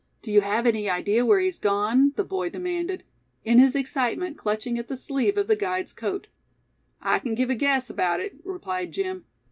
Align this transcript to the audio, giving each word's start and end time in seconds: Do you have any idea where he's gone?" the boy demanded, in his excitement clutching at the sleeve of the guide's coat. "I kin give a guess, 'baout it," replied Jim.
Do 0.23 0.31
you 0.31 0.41
have 0.41 0.65
any 0.65 0.89
idea 0.89 1.23
where 1.23 1.39
he's 1.39 1.59
gone?" 1.59 2.13
the 2.15 2.23
boy 2.23 2.49
demanded, 2.49 3.03
in 3.45 3.59
his 3.59 3.75
excitement 3.75 4.35
clutching 4.35 4.79
at 4.79 4.87
the 4.87 4.97
sleeve 4.97 5.37
of 5.37 5.45
the 5.45 5.55
guide's 5.55 5.93
coat. 5.93 6.25
"I 7.03 7.19
kin 7.19 7.35
give 7.35 7.51
a 7.51 7.53
guess, 7.55 7.91
'baout 7.91 8.19
it," 8.19 8.33
replied 8.43 8.93
Jim. 8.93 9.25